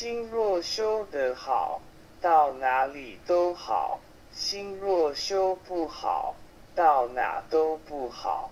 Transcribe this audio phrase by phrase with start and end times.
[0.00, 1.82] 心若修得好，
[2.22, 3.98] 到哪里都好；
[4.32, 6.34] 心若修不好，
[6.74, 8.50] 到哪都不好。